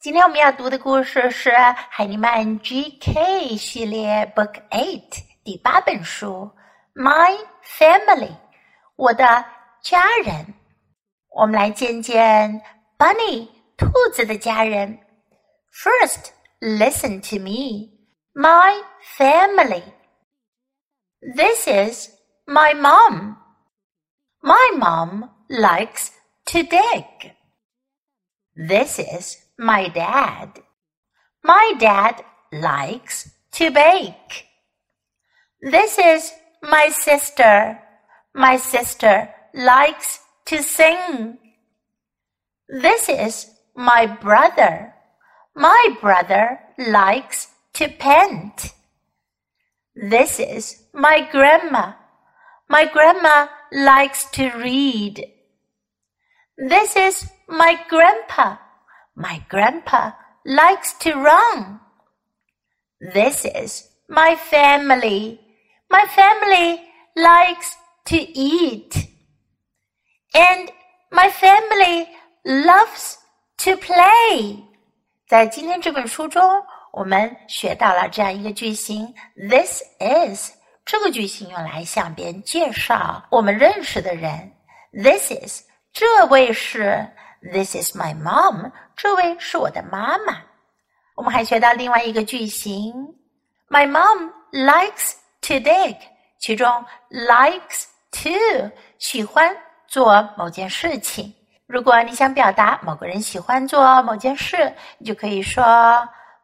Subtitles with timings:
[0.00, 1.52] 今天我们要读的故事是
[1.90, 6.50] 海尼曼 GK 系列 Book Eight 第八本书《
[7.00, 8.36] My Family》
[8.96, 9.44] 我的
[9.82, 10.54] 家人。
[11.30, 12.60] 我们来见见
[12.98, 14.98] Bunny 兔子的家人。
[15.72, 17.88] First, listen to me.
[18.34, 18.82] My
[19.16, 19.82] family.
[21.20, 22.10] This is
[22.46, 23.36] my mom.
[24.40, 26.08] My mom likes
[26.46, 27.32] to dig.
[28.54, 30.61] This is my dad.
[31.43, 34.45] My dad likes to bake.
[35.61, 37.79] This is my sister.
[38.33, 41.39] My sister likes to sing.
[42.69, 44.93] This is my brother.
[45.55, 48.73] My brother likes to paint.
[49.95, 51.93] This is my grandma.
[52.69, 55.25] My grandma likes to read.
[56.57, 58.57] This is my grandpa.
[59.16, 60.12] My grandpa
[60.44, 61.80] likes to run.
[63.12, 65.38] This is my family.
[65.88, 66.80] My family
[67.14, 67.72] likes
[68.06, 68.94] to eat.
[70.32, 70.70] And
[71.10, 72.08] my family
[72.44, 73.16] loves
[73.58, 74.64] to play.
[75.28, 76.42] 在今天这本书中，
[76.92, 80.52] 我们学到了这样一个句型：This is。
[80.84, 84.52] 这个句型用来向别人介绍我们认识的人。
[84.92, 87.08] This is，这位是。
[87.41, 88.71] This is my mom。
[88.95, 90.41] 这位是我的妈妈。
[91.15, 92.93] 我们还学到另外一个句型
[93.69, 95.97] ：My mom likes to dig。
[96.39, 99.55] 其中 likes to 喜欢
[99.87, 101.33] 做某件事情。
[101.65, 105.63] 如果你想表达某个人喜欢做某件事，你就可以说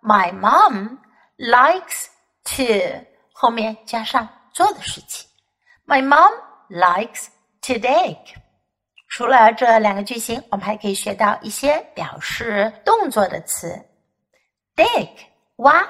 [0.01, 0.97] My mom
[1.37, 2.07] likes
[2.43, 5.29] to 后面加上做的事情。
[5.85, 6.33] My mom
[6.69, 7.27] likes
[7.61, 8.17] to dig。
[9.15, 13.79] 除了这两个句型，我们还可以学到一些表示动作的词
[14.75, 15.07] ：dig
[15.57, 15.87] 挖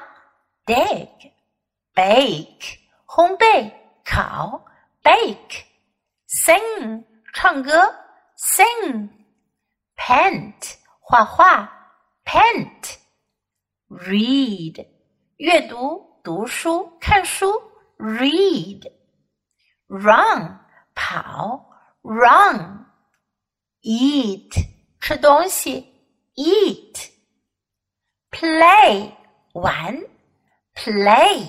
[0.66, 3.72] ，dig；bake 烘焙
[4.04, 4.66] 烤
[5.02, 7.96] ；bake；sing 唱歌
[8.38, 11.72] ；sing；paint 画画
[13.90, 14.86] ；paint；read
[15.38, 17.54] 阅读读书看书
[17.98, 20.60] ；read；run
[20.94, 21.70] 跑
[22.02, 22.83] ；run。
[23.84, 24.52] Eat
[25.00, 25.86] 吃东西
[26.36, 27.10] ，eat。
[28.32, 29.12] play
[29.54, 29.96] 玩
[30.76, 31.46] ，play。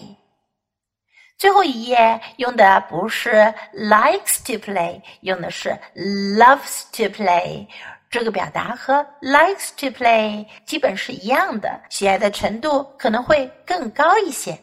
[1.39, 3.31] 最后一页用的不是
[3.72, 7.67] likes to play，用的是 loves to play。
[8.11, 14.56] 这个表达和 likes to play 基本是一样的，喜爱的程度可能会更高一些。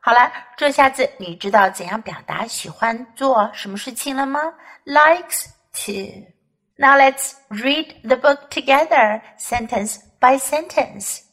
[0.00, 4.40] 好了，这下子你知道怎样表达喜欢做什么事情了吗
[4.84, 6.37] ？likes to。
[6.78, 11.24] Now let's read the book together, sentence by sentence.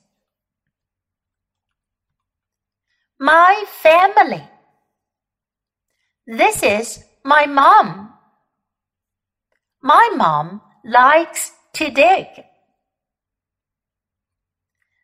[3.20, 4.44] My family.
[6.26, 8.14] This is my mom.
[9.84, 12.28] My mom likes to dig.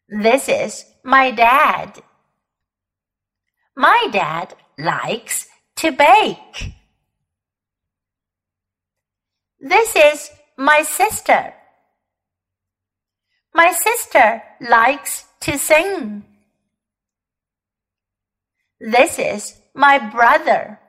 [0.09, 2.01] This is my dad.
[3.75, 5.47] My dad likes
[5.77, 6.73] to bake.
[9.61, 11.53] This is my sister.
[13.53, 16.23] My sister likes to sing.
[18.79, 20.79] This is my brother.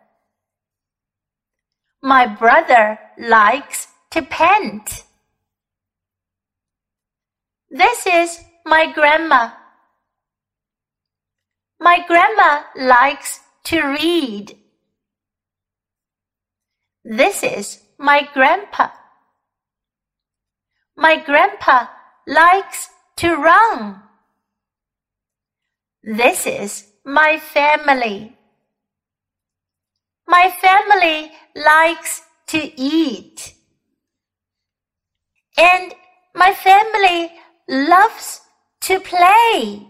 [2.01, 5.05] My brother likes to paint.
[7.71, 9.51] This is my grandma.
[11.79, 14.57] My grandma likes to read.
[17.05, 18.92] This is my grandpa.
[20.96, 21.88] My grandpa
[22.26, 24.02] likes to run.
[26.04, 28.36] This is my family.
[30.26, 33.54] My family likes to eat.
[35.58, 35.94] And
[36.34, 37.32] my family
[37.68, 38.42] loves
[38.82, 39.86] to play.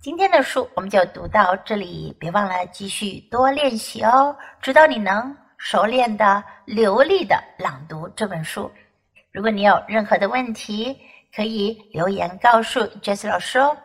[0.00, 8.69] 今天的书我们就读到这里，别忘了继续多练习哦，直到你能 熟练的、流利的朗读这本书。
[9.31, 10.99] 如果你有任何的问题，
[11.33, 13.77] 可以留言告诉 Jess 老师哦。